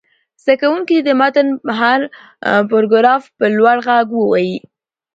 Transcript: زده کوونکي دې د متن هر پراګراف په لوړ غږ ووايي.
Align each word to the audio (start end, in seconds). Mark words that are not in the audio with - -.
زده 0.43 0.53
کوونکي 0.61 0.95
دې 0.99 1.03
د 1.05 1.09
متن 1.19 1.47
هر 1.79 1.99
پراګراف 2.69 3.23
په 3.37 3.45
لوړ 3.57 3.77
غږ 3.87 4.07
ووايي. 4.15 4.57